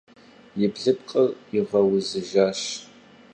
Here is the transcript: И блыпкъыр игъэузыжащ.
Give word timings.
И 0.63 0.65
блыпкъыр 0.73 1.29
игъэузыжащ. 1.57 2.61